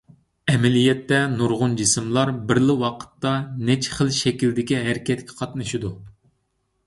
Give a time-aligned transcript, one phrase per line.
[0.51, 3.33] ئەمەلىيەتتە، نۇرغۇن جىسىملار بىرلا ۋاقىتتا
[3.67, 5.93] نەچچە خىل شەكىلدىكى ھەرىكەتكە قاتنىشىدۇ.